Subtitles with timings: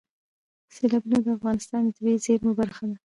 [0.75, 2.95] سیلابونه د افغانستان د طبیعي زیرمو برخه ده.